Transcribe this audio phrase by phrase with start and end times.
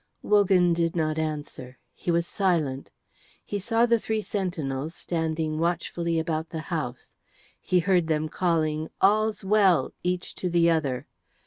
[0.23, 1.77] Wogan did not answer.
[1.93, 2.89] He was silent;
[3.45, 7.13] he saw the three sentinels standing watchfully about the house;
[7.61, 11.05] he heard them calling "All's well" each to the other.